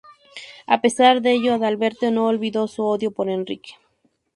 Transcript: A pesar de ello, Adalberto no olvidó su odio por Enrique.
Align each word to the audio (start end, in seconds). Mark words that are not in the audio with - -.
A 0.75 0.81
pesar 0.81 1.21
de 1.21 1.33
ello, 1.33 1.53
Adalberto 1.53 2.09
no 2.09 2.25
olvidó 2.25 2.67
su 2.67 2.81
odio 2.83 3.11
por 3.11 3.29
Enrique. 3.29 3.73